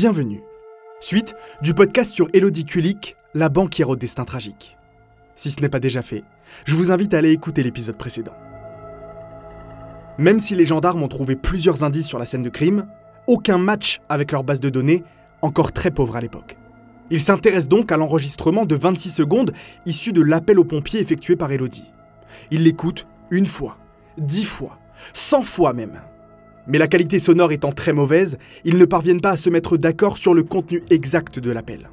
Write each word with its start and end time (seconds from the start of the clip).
Bienvenue. 0.00 0.44
Suite 1.00 1.34
du 1.60 1.74
podcast 1.74 2.12
sur 2.12 2.28
Elodie 2.32 2.64
Kulik, 2.64 3.16
la 3.34 3.48
banquière 3.48 3.88
au 3.88 3.96
destin 3.96 4.24
tragique. 4.24 4.78
Si 5.34 5.50
ce 5.50 5.60
n'est 5.60 5.68
pas 5.68 5.80
déjà 5.80 6.02
fait, 6.02 6.22
je 6.66 6.76
vous 6.76 6.92
invite 6.92 7.14
à 7.14 7.18
aller 7.18 7.32
écouter 7.32 7.64
l'épisode 7.64 7.96
précédent. 7.96 8.36
Même 10.16 10.38
si 10.38 10.54
les 10.54 10.66
gendarmes 10.66 11.02
ont 11.02 11.08
trouvé 11.08 11.34
plusieurs 11.34 11.82
indices 11.82 12.06
sur 12.06 12.20
la 12.20 12.26
scène 12.26 12.44
de 12.44 12.48
crime, 12.48 12.86
aucun 13.26 13.58
match 13.58 14.00
avec 14.08 14.30
leur 14.30 14.44
base 14.44 14.60
de 14.60 14.70
données, 14.70 15.02
encore 15.42 15.72
très 15.72 15.90
pauvre 15.90 16.14
à 16.14 16.20
l'époque. 16.20 16.56
Ils 17.10 17.20
s'intéressent 17.20 17.68
donc 17.68 17.90
à 17.90 17.96
l'enregistrement 17.96 18.66
de 18.66 18.76
26 18.76 19.10
secondes 19.10 19.52
issu 19.84 20.12
de 20.12 20.22
l'appel 20.22 20.60
aux 20.60 20.64
pompiers 20.64 21.00
effectué 21.00 21.34
par 21.34 21.50
Elodie. 21.50 21.90
Ils 22.52 22.62
l'écoutent 22.62 23.08
une 23.32 23.48
fois, 23.48 23.78
dix 24.16 24.44
fois, 24.44 24.78
cent 25.12 25.42
fois 25.42 25.72
même. 25.72 26.00
Mais 26.68 26.78
la 26.78 26.86
qualité 26.86 27.18
sonore 27.18 27.50
étant 27.50 27.72
très 27.72 27.94
mauvaise, 27.94 28.36
ils 28.64 28.76
ne 28.76 28.84
parviennent 28.84 29.22
pas 29.22 29.30
à 29.30 29.36
se 29.38 29.48
mettre 29.48 29.78
d'accord 29.78 30.18
sur 30.18 30.34
le 30.34 30.42
contenu 30.42 30.82
exact 30.90 31.38
de 31.38 31.50
l'appel. 31.50 31.90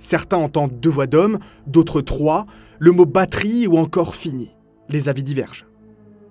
Certains 0.00 0.36
entendent 0.36 0.78
deux 0.80 0.90
voix 0.90 1.06
d'hommes, 1.06 1.38
d'autres 1.66 2.00
trois, 2.00 2.44
le 2.80 2.90
mot 2.90 3.06
batterie 3.06 3.66
ou 3.68 3.78
encore 3.78 4.16
fini. 4.16 4.50
Les 4.88 5.08
avis 5.08 5.22
divergent. 5.22 5.66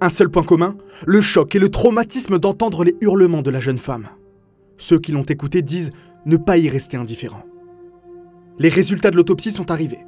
Un 0.00 0.08
seul 0.08 0.28
point 0.28 0.42
commun, 0.42 0.76
le 1.06 1.20
choc 1.20 1.54
et 1.54 1.58
le 1.58 1.68
traumatisme 1.68 2.38
d'entendre 2.38 2.84
les 2.84 2.96
hurlements 3.00 3.42
de 3.42 3.50
la 3.50 3.60
jeune 3.60 3.78
femme. 3.78 4.08
Ceux 4.76 4.98
qui 4.98 5.12
l'ont 5.12 5.22
écouté 5.22 5.62
disent 5.62 5.92
ne 6.26 6.36
pas 6.36 6.58
y 6.58 6.68
rester 6.68 6.96
indifférents. 6.96 7.44
Les 8.58 8.68
résultats 8.68 9.10
de 9.10 9.16
l'autopsie 9.16 9.50
sont 9.50 9.70
arrivés. 9.70 10.04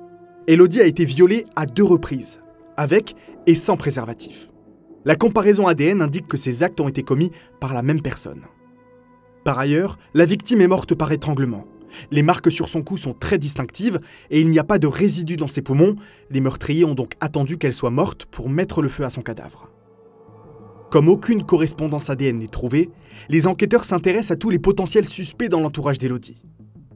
Elodie 0.46 0.80
a 0.80 0.86
été 0.86 1.04
violée 1.04 1.44
à 1.54 1.66
deux 1.66 1.84
reprises, 1.84 2.40
avec 2.76 3.14
et 3.46 3.54
sans 3.54 3.76
préservatif. 3.76 4.49
La 5.06 5.16
comparaison 5.16 5.66
ADN 5.66 6.02
indique 6.02 6.28
que 6.28 6.36
ces 6.36 6.62
actes 6.62 6.80
ont 6.80 6.88
été 6.88 7.02
commis 7.02 7.30
par 7.58 7.72
la 7.72 7.82
même 7.82 8.02
personne. 8.02 8.42
Par 9.44 9.58
ailleurs, 9.58 9.98
la 10.12 10.26
victime 10.26 10.60
est 10.60 10.68
morte 10.68 10.94
par 10.94 11.10
étranglement. 11.12 11.64
Les 12.10 12.22
marques 12.22 12.52
sur 12.52 12.68
son 12.68 12.82
cou 12.82 12.98
sont 12.98 13.14
très 13.14 13.38
distinctives 13.38 14.00
et 14.30 14.40
il 14.40 14.50
n'y 14.50 14.58
a 14.58 14.64
pas 14.64 14.78
de 14.78 14.86
résidus 14.86 15.36
dans 15.36 15.48
ses 15.48 15.62
poumons. 15.62 15.96
Les 16.30 16.40
meurtriers 16.40 16.84
ont 16.84 16.94
donc 16.94 17.14
attendu 17.20 17.56
qu'elle 17.56 17.72
soit 17.72 17.90
morte 17.90 18.26
pour 18.26 18.50
mettre 18.50 18.82
le 18.82 18.90
feu 18.90 19.04
à 19.04 19.10
son 19.10 19.22
cadavre. 19.22 19.70
Comme 20.90 21.08
aucune 21.08 21.44
correspondance 21.44 22.10
ADN 22.10 22.38
n'est 22.38 22.48
trouvée, 22.48 22.90
les 23.28 23.46
enquêteurs 23.46 23.84
s'intéressent 23.84 24.32
à 24.32 24.36
tous 24.36 24.50
les 24.50 24.58
potentiels 24.58 25.04
suspects 25.04 25.48
dans 25.48 25.60
l'entourage 25.60 25.98
d'Elodie. 25.98 26.42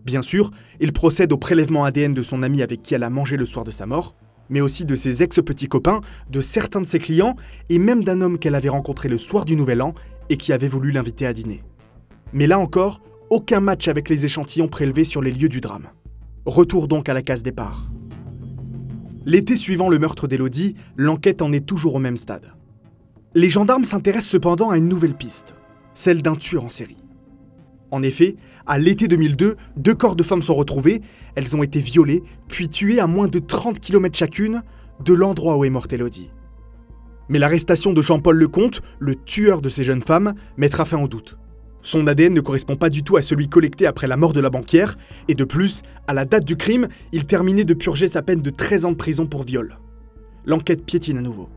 Bien 0.05 0.21
sûr, 0.21 0.51
ils 0.81 0.93
procèdent 0.93 1.33
au 1.33 1.39
prélèvement 1.39 1.85
ADN 1.85 2.13
de 2.13 2.23
son 2.23 2.43
ami 2.43 2.61
avec 2.61 2.83
qui 2.83 2.95
elle 2.95 3.05
a 3.05 3.11
mangé 3.11 3.37
le 3.39 3.47
soir 3.47 3.65
de 3.65 3.71
sa 3.71 3.87
mort, 3.87 4.15
mais 4.51 4.61
aussi 4.61 4.85
de 4.85 4.95
ses 4.95 5.23
ex-petits 5.23 5.69
copains, 5.69 6.01
de 6.31 6.41
certains 6.41 6.81
de 6.81 6.87
ses 6.87 6.99
clients 6.99 7.37
et 7.69 7.79
même 7.79 8.05
d'un 8.05 8.21
homme 8.21 8.39
qu'elle 8.39 8.55
avait 8.55 8.69
rencontré 8.69 9.09
le 9.09 9.19
soir 9.19 9.45
du 9.45 9.57
Nouvel 9.57 9.83
An 9.83 9.95
et 10.29 10.37
qui 10.37 10.53
avait 10.53 10.69
voulu 10.69 10.91
l'inviter 10.91 11.27
à 11.27 11.33
dîner. 11.33 11.63
Mais 12.33 12.47
là 12.47 12.59
encore, 12.59 13.01
aucun 13.31 13.61
match 13.61 13.89
avec 13.89 14.09
les 14.09 14.25
échantillons 14.25 14.69
prélevés 14.69 15.05
sur 15.05 15.23
les 15.23 15.33
lieux 15.33 15.49
du 15.49 15.61
drame. 15.61 15.89
Retour 16.47 16.89
donc 16.89 17.09
à 17.09 17.15
la 17.15 17.23
case 17.23 17.43
départ. 17.43 17.91
L'été 19.25 19.57
suivant 19.57 19.89
le 19.89 19.99
meurtre 19.99 20.29
d'Elodie, 20.29 20.75
l'enquête 20.97 21.41
en 21.41 21.53
est 21.53 21.65
toujours 21.65 21.95
au 21.95 21.99
même 21.99 22.19
stade. 22.19 22.53
Les 23.35 23.49
gendarmes 23.49 23.85
s'intéressent 23.85 24.31
cependant 24.31 24.71
à 24.71 24.77
une 24.77 24.89
nouvelle 24.89 25.15
piste, 25.15 25.55
celle 25.95 26.23
d'un 26.23 26.37
tueur 26.37 26.65
en 26.65 26.69
série. 26.69 27.04
En 27.95 28.03
effet, 28.03 28.35
à 28.67 28.77
l'été 28.77 29.07
2002, 29.07 29.55
deux 29.77 29.95
corps 29.95 30.17
de 30.17 30.25
femmes 30.25 30.43
sont 30.43 30.57
retrouvés, 30.57 31.01
elles 31.37 31.55
ont 31.55 31.63
été 31.63 31.79
violées, 31.79 32.25
puis 32.49 32.69
tuées 32.69 32.99
à 32.99 33.07
moins 33.07 33.29
de 33.29 33.39
30 33.39 33.79
km 33.79 34.19
chacune 34.19 34.63
de 35.05 35.15
l'endroit 35.15 35.57
où 35.57 35.65
est 35.65 35.71
morte 35.71 35.93
Elodie. 35.93 36.33
Mais 37.29 37.39
l'arrestation 37.39 37.93
de 37.93 38.03
Jean-Paul 38.03 38.37
Lecomte, 38.37 38.83
le 38.99 39.15
tueur 39.15 39.63
de 39.63 39.69
ces 39.69 39.85
jeunes 39.85 40.03
femmes, 40.03 40.35
mettra 40.57 40.85
fin 40.85 41.01
au 41.01 41.07
doute. 41.07 41.39
Son 41.83 42.05
ADN 42.09 42.35
ne 42.35 42.41
correspond 42.41 42.75
pas 42.75 42.91
du 42.91 43.05
tout 43.05 43.17
à 43.17 43.23
celui 43.23 43.49
collecté 43.49 43.87
après 43.87 44.09
la 44.09 44.17
mort 44.17 44.33
de 44.33 44.41
la 44.41 44.51
banquière, 44.51 44.97
et 45.29 45.37
de 45.37 45.45
plus, 45.45 45.83
à 46.09 46.15
la 46.15 46.25
date 46.25 46.45
du 46.45 46.57
crime, 46.57 46.89
il 47.13 47.27
terminait 47.27 47.63
de 47.63 47.75
purger 47.75 48.09
sa 48.09 48.23
peine 48.23 48.43
de 48.43 48.51
13 48.51 48.87
ans 48.87 48.91
de 48.91 48.97
prison 48.97 49.27
pour 49.27 49.45
viol. 49.45 49.79
L'enquête 50.47 50.85
piétine 50.85 51.19
à 51.19 51.23
nouveau. 51.23 51.49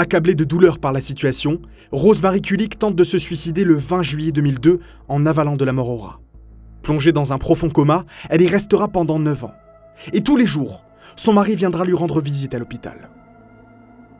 Accablée 0.00 0.36
de 0.36 0.44
douleur 0.44 0.78
par 0.78 0.92
la 0.92 1.00
situation, 1.00 1.60
Rosemary 1.90 2.40
Kulik 2.40 2.78
tente 2.78 2.94
de 2.94 3.02
se 3.02 3.18
suicider 3.18 3.64
le 3.64 3.74
20 3.74 4.02
juillet 4.02 4.30
2002 4.30 4.78
en 5.08 5.26
avalant 5.26 5.56
de 5.56 5.64
la 5.64 5.72
mort 5.72 6.20
Plongée 6.82 7.10
dans 7.10 7.32
un 7.32 7.38
profond 7.38 7.68
coma, 7.68 8.04
elle 8.30 8.42
y 8.42 8.46
restera 8.46 8.86
pendant 8.86 9.18
9 9.18 9.46
ans. 9.46 9.54
Et 10.12 10.20
tous 10.20 10.36
les 10.36 10.46
jours, 10.46 10.84
son 11.16 11.32
mari 11.32 11.56
viendra 11.56 11.84
lui 11.84 11.94
rendre 11.94 12.20
visite 12.20 12.54
à 12.54 12.60
l'hôpital. 12.60 13.10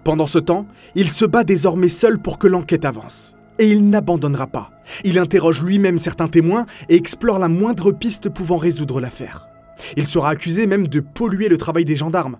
Pendant 0.03 0.27
ce 0.27 0.41
temps, 0.41 0.67
il 0.97 1.09
se 1.09 1.25
bat 1.25 1.45
désormais 1.45 1.87
seul 1.87 2.19
pour 2.19 2.41
que 2.41 2.49
l'enquête 2.49 2.85
avance. 2.85 3.37
Et 3.61 3.69
il 3.69 3.89
n'abandonnera 3.89 4.49
pas. 4.49 4.73
Il 5.05 5.17
interroge 5.17 5.63
lui-même 5.63 5.99
certains 5.99 6.27
témoins 6.27 6.67
et 6.89 6.97
explore 6.97 7.39
la 7.39 7.47
moindre 7.47 7.93
piste 7.93 8.31
pouvant 8.31 8.57
résoudre 8.57 9.01
l'affaire. 9.01 9.49
Il 9.97 10.09
sera 10.09 10.31
accusé 10.31 10.67
même 10.67 10.89
de 10.89 10.99
polluer 10.99 11.49
le 11.49 11.57
travail 11.57 11.85
des 11.85 11.95
gendarmes. 11.95 12.39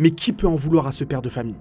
Mais 0.00 0.10
qui 0.10 0.32
peut 0.32 0.48
en 0.48 0.56
vouloir 0.56 0.88
à 0.88 0.92
ce 0.92 1.04
père 1.04 1.22
de 1.22 1.28
famille? 1.28 1.60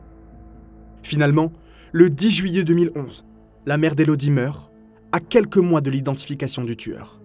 Finalement, 1.03 1.51
le 1.91 2.09
10 2.09 2.31
juillet 2.31 2.63
2011, 2.63 3.25
la 3.65 3.77
mère 3.77 3.95
d'Elodie 3.95 4.31
meurt, 4.31 4.71
à 5.11 5.19
quelques 5.19 5.57
mois 5.57 5.81
de 5.81 5.89
l'identification 5.89 6.63
du 6.63 6.75
tueur. 6.75 7.21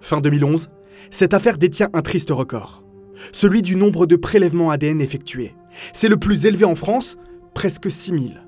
Fin 0.00 0.20
2011, 0.20 0.70
cette 1.10 1.34
affaire 1.34 1.58
détient 1.58 1.90
un 1.92 2.02
triste 2.02 2.30
record, 2.30 2.84
celui 3.32 3.62
du 3.62 3.76
nombre 3.76 4.06
de 4.06 4.16
prélèvements 4.16 4.70
ADN 4.70 5.00
effectués. 5.00 5.54
C'est 5.92 6.08
le 6.08 6.16
plus 6.16 6.46
élevé 6.46 6.64
en 6.64 6.74
France, 6.74 7.18
presque 7.54 7.90
6000. 7.90 8.42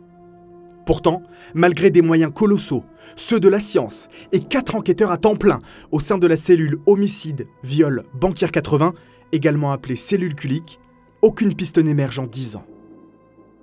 Pourtant, 0.87 1.23
malgré 1.53 1.91
des 1.91 2.03
moyens 2.03 2.33
colossaux, 2.33 2.85
ceux 3.17 3.41
de 3.41 3.49
la 3.49 3.59
science 3.59 4.09
et 4.33 4.39
quatre 4.39 4.77
enquêteurs 4.77 5.11
à 5.11 5.19
temps 5.19 5.35
plein 5.35 5.59
au 5.91 5.99
sein 5.99 6.17
de 6.17 6.27
la 6.29 6.37
cellule 6.37 6.79
homicide, 6.87 7.49
viol, 7.65 8.05
banquière 8.15 8.53
80, 8.53 8.95
également 9.33 9.73
appelée 9.73 9.97
cellule 9.97 10.37
culique, 10.37 10.79
aucune 11.23 11.55
piste 11.55 11.79
n'émerge 11.79 12.21
en 12.21 12.27
10 12.27 12.57
ans. 12.57 12.67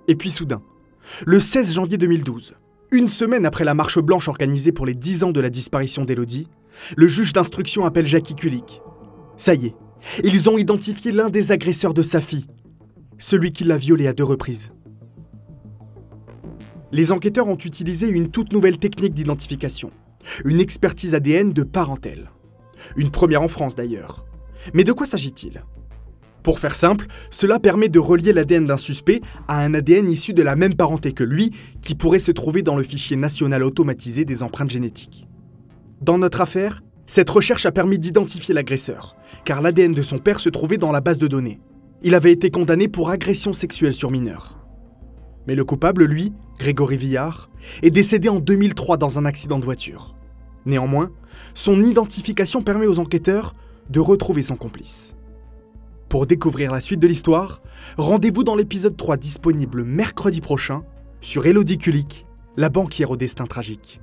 Et 0.06 0.16
puis 0.16 0.30
soudain, 0.30 0.62
le 1.26 1.40
16 1.40 1.72
janvier 1.72 1.98
2012, 1.98 2.54
une 2.90 3.08
semaine 3.08 3.46
après 3.46 3.64
la 3.64 3.74
marche 3.74 3.98
blanche 3.98 4.28
organisée 4.28 4.72
pour 4.72 4.86
les 4.86 4.94
10 4.94 5.24
ans 5.24 5.32
de 5.32 5.40
la 5.40 5.50
disparition 5.50 6.04
d'Elodie, 6.04 6.48
le 6.96 7.08
juge 7.08 7.32
d'instruction 7.32 7.84
appelle 7.84 8.06
Jackie 8.06 8.34
Kulik. 8.34 8.80
Ça 9.36 9.54
y 9.54 9.66
est, 9.66 9.74
ils 10.22 10.48
ont 10.48 10.58
identifié 10.58 11.12
l'un 11.12 11.30
des 11.30 11.52
agresseurs 11.52 11.94
de 11.94 12.02
sa 12.02 12.20
fille, 12.20 12.46
celui 13.18 13.52
qui 13.52 13.64
l'a 13.64 13.76
violée 13.76 14.06
à 14.06 14.12
deux 14.12 14.24
reprises. 14.24 14.72
Les 16.92 17.10
enquêteurs 17.10 17.48
ont 17.48 17.58
utilisé 17.58 18.08
une 18.08 18.30
toute 18.30 18.52
nouvelle 18.52 18.78
technique 18.78 19.14
d'identification, 19.14 19.90
une 20.44 20.60
expertise 20.60 21.14
ADN 21.14 21.52
de 21.52 21.62
parentèle. 21.64 22.30
Une 22.96 23.10
première 23.10 23.42
en 23.42 23.48
France 23.48 23.74
d'ailleurs. 23.74 24.26
Mais 24.74 24.84
de 24.84 24.92
quoi 24.92 25.06
s'agit-il? 25.06 25.64
Pour 26.44 26.58
faire 26.58 26.76
simple, 26.76 27.06
cela 27.30 27.58
permet 27.58 27.88
de 27.88 27.98
relier 27.98 28.34
l'ADN 28.34 28.66
d'un 28.66 28.76
suspect 28.76 29.22
à 29.48 29.64
un 29.64 29.72
ADN 29.72 30.10
issu 30.10 30.34
de 30.34 30.42
la 30.42 30.56
même 30.56 30.74
parenté 30.74 31.12
que 31.12 31.24
lui, 31.24 31.50
qui 31.80 31.94
pourrait 31.94 32.18
se 32.18 32.32
trouver 32.32 32.60
dans 32.60 32.76
le 32.76 32.82
fichier 32.82 33.16
national 33.16 33.62
automatisé 33.62 34.26
des 34.26 34.42
empreintes 34.42 34.70
génétiques. 34.70 35.26
Dans 36.02 36.18
notre 36.18 36.42
affaire, 36.42 36.82
cette 37.06 37.30
recherche 37.30 37.64
a 37.64 37.72
permis 37.72 37.98
d'identifier 37.98 38.52
l'agresseur, 38.52 39.16
car 39.46 39.62
l'ADN 39.62 39.94
de 39.94 40.02
son 40.02 40.18
père 40.18 40.38
se 40.38 40.50
trouvait 40.50 40.76
dans 40.76 40.92
la 40.92 41.00
base 41.00 41.18
de 41.18 41.28
données. 41.28 41.60
Il 42.02 42.14
avait 42.14 42.32
été 42.32 42.50
condamné 42.50 42.88
pour 42.88 43.08
agression 43.08 43.54
sexuelle 43.54 43.94
sur 43.94 44.10
mineur. 44.10 44.58
Mais 45.48 45.54
le 45.54 45.64
coupable, 45.64 46.04
lui, 46.04 46.34
Grégory 46.58 46.98
Villard, 46.98 47.48
est 47.82 47.90
décédé 47.90 48.28
en 48.28 48.38
2003 48.38 48.98
dans 48.98 49.18
un 49.18 49.24
accident 49.24 49.58
de 49.58 49.64
voiture. 49.64 50.14
Néanmoins, 50.66 51.10
son 51.54 51.82
identification 51.82 52.60
permet 52.60 52.86
aux 52.86 52.98
enquêteurs 52.98 53.54
de 53.88 54.00
retrouver 54.00 54.42
son 54.42 54.56
complice. 54.56 55.16
Pour 56.14 56.28
découvrir 56.28 56.70
la 56.70 56.80
suite 56.80 57.00
de 57.00 57.08
l'histoire, 57.08 57.58
rendez-vous 57.98 58.44
dans 58.44 58.54
l'épisode 58.54 58.96
3 58.96 59.16
disponible 59.16 59.82
mercredi 59.82 60.40
prochain 60.40 60.84
sur 61.20 61.44
Elodie 61.44 61.76
Kulik, 61.76 62.24
la 62.56 62.68
banquière 62.68 63.10
au 63.10 63.16
destin 63.16 63.46
tragique. 63.46 64.00